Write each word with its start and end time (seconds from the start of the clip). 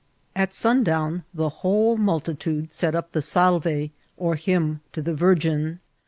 At 0.35 0.55
sundown 0.55 1.25
the 1.31 1.49
whole 1.61 1.95
multitude 1.95 2.71
set 2.71 2.95
up 2.95 3.11
the 3.11 3.21
Salve, 3.21 3.91
or 4.17 4.33
Hymn 4.33 4.81
to 4.93 5.01
the 5.03 5.13
Virgin. 5.13 5.79